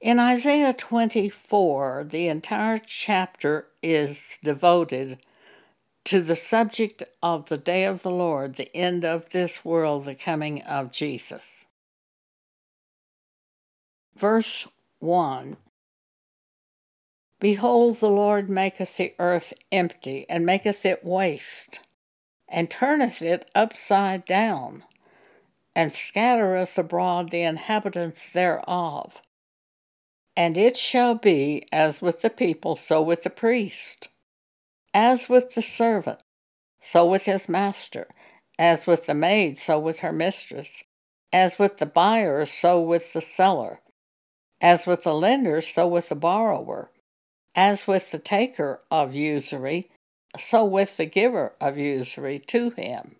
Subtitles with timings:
[0.00, 5.18] In Isaiah 24, the entire chapter is devoted
[6.04, 10.14] to the subject of the day of the Lord, the end of this world, the
[10.14, 11.66] coming of Jesus.
[14.16, 14.66] Verse
[15.00, 15.58] 1
[17.38, 21.80] Behold, the Lord maketh the earth empty, and maketh it waste,
[22.48, 24.82] and turneth it upside down,
[25.74, 29.20] and scattereth abroad the inhabitants thereof.
[30.40, 34.08] And it shall be as with the people, so with the priest
[34.94, 36.22] as with the servant,
[36.80, 38.08] so with his master,
[38.58, 40.82] as with the maid, so with her mistress,
[41.30, 43.80] as with the buyer, so with the seller,
[44.62, 46.90] as with the lender, so with the borrower,
[47.54, 49.90] as with the taker of usury,
[50.38, 53.16] so with the giver of usury to him.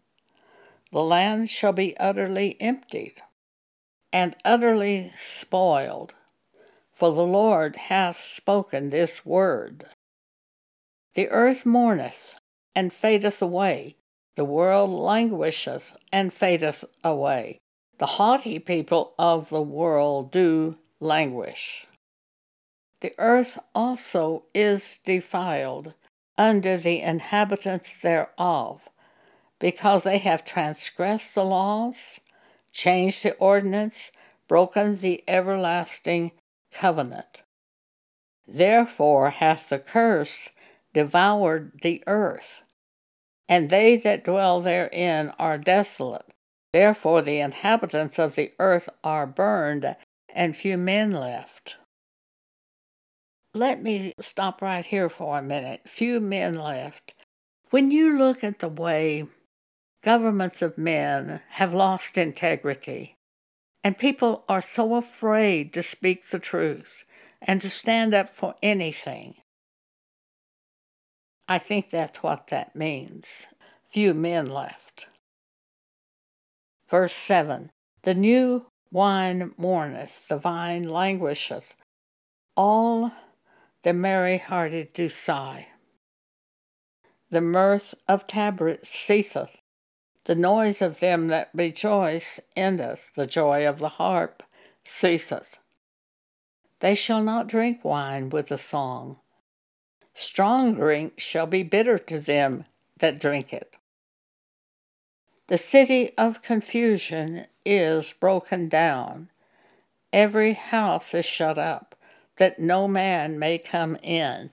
[0.90, 3.20] The land shall be utterly emptied
[4.10, 6.14] and utterly spoiled,
[7.00, 9.86] for the Lord hath spoken this word.
[11.14, 12.38] The earth mourneth
[12.74, 13.96] and fadeth away.
[14.36, 17.58] The world languisheth and fadeth away.
[17.96, 21.86] The haughty people of the world do languish.
[23.00, 25.94] The earth also is defiled
[26.36, 28.90] under the inhabitants thereof,
[29.58, 32.20] because they have transgressed the laws,
[32.72, 34.12] changed the ordinance,
[34.48, 36.32] broken the everlasting
[36.72, 37.42] covenant.
[38.46, 40.50] Therefore hath the curse
[40.92, 42.62] devoured the earth,
[43.48, 46.26] and they that dwell therein are desolate.
[46.72, 49.96] Therefore the inhabitants of the earth are burned,
[50.32, 51.76] and few men left.
[53.54, 55.82] Let me stop right here for a minute.
[55.88, 57.12] Few men left.
[57.70, 59.26] When you look at the way
[60.02, 63.16] governments of men have lost integrity,
[63.82, 67.04] and people are so afraid to speak the truth
[67.40, 69.36] and to stand up for anything,
[71.48, 73.46] I think that's what that means.
[73.92, 75.06] Few men left.
[76.88, 77.70] Verse 7
[78.02, 81.74] The new wine mourneth, the vine languisheth,
[82.56, 83.12] all
[83.82, 85.68] the merry hearted do sigh.
[87.30, 89.59] The mirth of tabrets ceaseth,
[90.24, 94.42] the noise of them that rejoice endeth, the joy of the harp
[94.84, 95.58] ceaseth.
[96.80, 99.18] They shall not drink wine with a song,
[100.14, 102.66] Strong drink shall be bitter to them
[102.98, 103.76] that drink it.
[105.46, 109.30] The city of confusion is broken down.
[110.12, 111.94] Every house is shut up,
[112.36, 114.50] that no man may come in.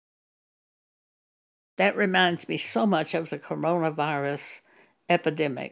[1.76, 4.62] That reminds me so much of the coronavirus
[5.10, 5.72] epidemic.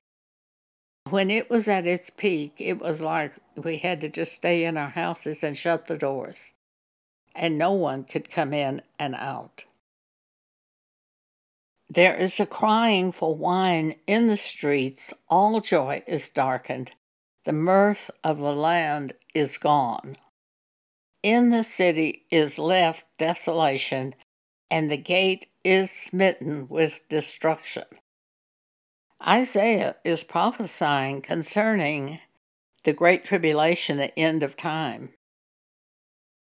[1.09, 4.75] When it was at its peak, it was like we had to just stay in
[4.75, 6.51] our houses and shut the doors,
[7.35, 9.65] and no one could come in and out.
[11.87, 16.91] There is a crying for wine in the streets, all joy is darkened,
[17.45, 20.17] the mirth of the land is gone.
[21.21, 24.15] In the city is left desolation,
[24.71, 27.85] and the gate is smitten with destruction.
[29.23, 32.19] Isaiah is prophesying concerning
[32.83, 35.13] the great tribulation, the end of time,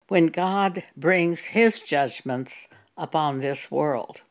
[0.08, 4.22] when God brings his judgments upon this world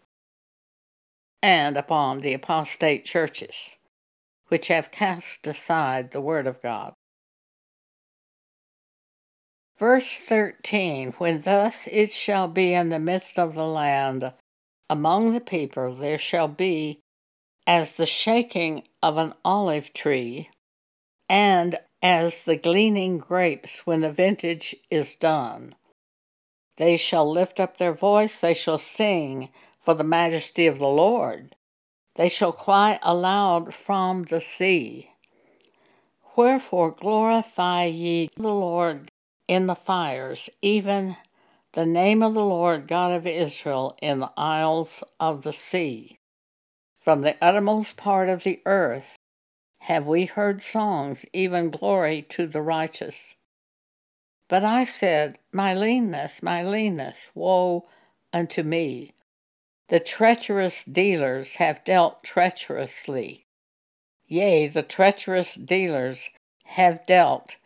[1.42, 3.76] and upon the apostate churches,
[4.48, 6.94] which have cast aside the Word of God.
[9.78, 14.32] Verse 13 When thus it shall be in the midst of the land,
[14.88, 17.01] among the people, there shall be
[17.66, 20.50] as the shaking of an olive tree,
[21.28, 25.74] and as the gleaning grapes when the vintage is done.
[26.76, 29.50] They shall lift up their voice, they shall sing
[29.80, 31.54] for the majesty of the Lord.
[32.16, 35.10] They shall cry aloud from the sea.
[36.36, 39.10] Wherefore glorify ye the Lord
[39.48, 41.16] in the fires, even
[41.72, 46.18] the name of the Lord God of Israel in the isles of the sea.
[47.02, 49.16] From the uttermost part of the earth
[49.80, 53.34] have we heard songs, even glory to the righteous.
[54.48, 57.88] But I said, My leanness, my leanness, woe
[58.32, 59.14] unto me!
[59.88, 63.46] The treacherous dealers have dealt treacherously.
[64.28, 66.30] Yea, the treacherous dealers
[66.66, 67.56] have dealt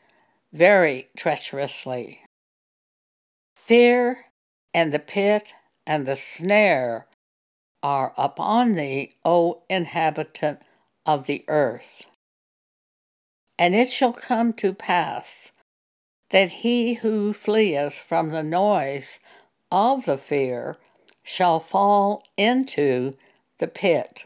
[0.50, 2.22] very treacherously.
[3.54, 4.24] Fear
[4.72, 5.52] and the pit
[5.86, 7.06] and the snare
[7.82, 10.60] are upon thee, O inhabitant
[11.04, 12.06] of the earth.
[13.58, 15.52] And it shall come to pass
[16.30, 19.20] that he who fleeth from the noise
[19.70, 20.76] of the fear
[21.22, 23.14] shall fall into
[23.58, 24.24] the pit,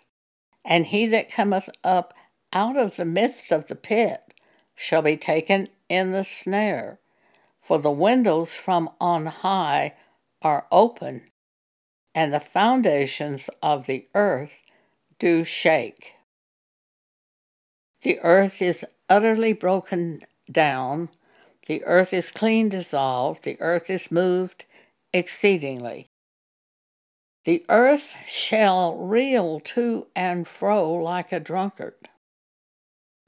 [0.65, 2.15] and he that cometh up
[2.53, 4.35] out of the midst of the pit
[4.75, 6.99] shall be taken in the snare.
[7.63, 9.95] For the windows from on high
[10.43, 11.31] are open,
[12.15, 14.61] and the foundations of the earth
[15.19, 16.15] do shake.
[18.03, 21.11] The earth is utterly broken down,
[21.67, 24.65] the earth is clean dissolved, the earth is moved
[25.13, 26.09] exceedingly.
[27.45, 31.95] The earth shall reel to and fro like a drunkard,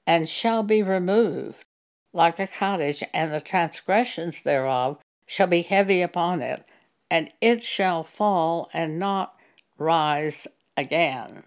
[0.06, 1.64] and shall be removed
[2.12, 6.64] like a cottage, and the transgressions thereof shall be heavy upon it,
[7.12, 9.34] and it shall fall and not
[9.76, 10.48] rise
[10.78, 11.42] again.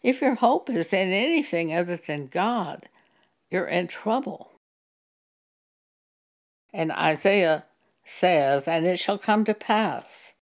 [0.00, 2.88] If your hope is in anything other than God,
[3.50, 4.52] you're in trouble.
[6.72, 7.64] And Isaiah
[8.04, 10.34] says, And it shall come to pass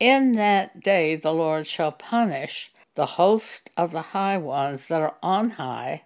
[0.00, 5.16] in that day the Lord shall punish the host of the high ones that are
[5.22, 6.04] on high,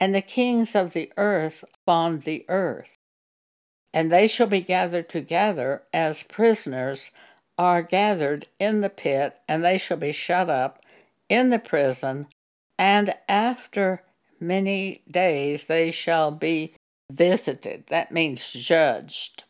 [0.00, 2.97] and the kings of the earth upon the earth.
[3.92, 7.10] And they shall be gathered together as prisoners
[7.56, 10.84] are gathered in the pit, and they shall be shut up
[11.28, 12.26] in the prison,
[12.78, 14.02] and after
[14.38, 16.74] many days they shall be
[17.10, 17.84] visited.
[17.88, 19.44] That means judged.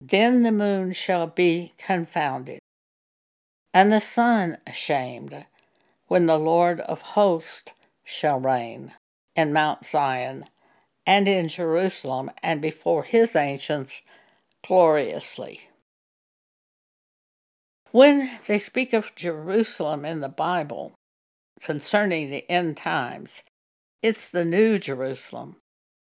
[0.00, 2.60] Then the moon shall be confounded,
[3.74, 5.44] and the sun ashamed,
[6.06, 7.72] when the Lord of hosts
[8.02, 8.94] shall reign
[9.36, 10.46] in Mount Zion
[11.06, 14.02] and in Jerusalem and before his ancients
[14.66, 15.68] gloriously.
[17.90, 20.94] When they speak of Jerusalem in the Bible
[21.60, 23.42] concerning the end times,
[24.02, 25.56] it's the New Jerusalem,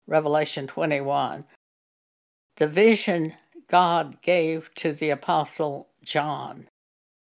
[0.07, 1.45] Revelation 21.
[2.57, 3.35] The vision
[3.69, 6.69] God gave to the Apostle John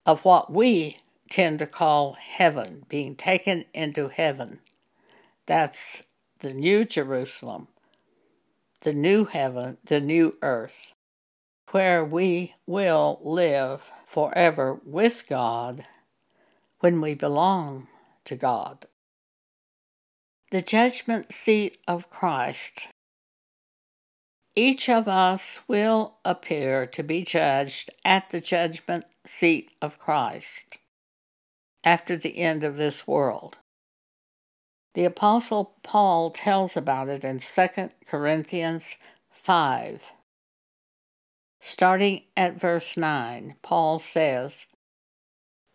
[0.06, 0.98] of what we
[1.30, 4.60] tend to call heaven, being taken into heaven.
[5.46, 6.04] That's
[6.40, 7.68] the New Jerusalem,
[8.82, 10.94] the new heaven, the new earth,
[11.72, 15.86] where we will live forever with God
[16.80, 17.88] when we belong
[18.26, 18.86] to God.
[20.52, 22.88] The judgment seat of Christ
[24.56, 30.80] each of us will appear to be judged at the judgment seat of Christ
[31.84, 33.59] after the end of this world.
[34.94, 38.98] The Apostle Paul tells about it in 2 Corinthians
[39.32, 40.04] 5.
[41.62, 44.66] Starting at verse 9, Paul says,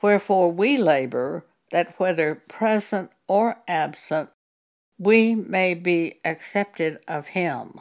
[0.02, 4.30] Wherefore we labor that whether present or absent,
[4.98, 7.80] we may be accepted of him.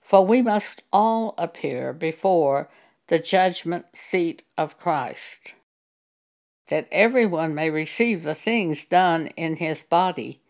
[0.00, 2.68] For we must all appear before
[3.08, 5.54] the judgment seat of Christ,
[6.68, 10.40] that everyone may receive the things done in his body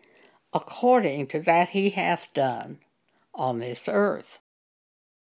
[0.53, 2.79] according to that he hath done
[3.35, 4.39] on this earth,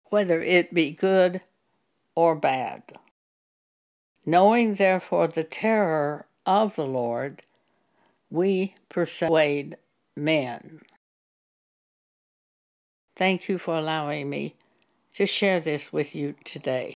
[0.05, 1.41] whether it be good
[2.15, 2.81] or bad.
[4.25, 7.43] Knowing therefore the terror of the Lord,
[8.31, 9.77] we persuade
[10.17, 10.81] men.
[13.15, 14.55] Thank you for allowing me
[15.15, 16.95] to share this with you today.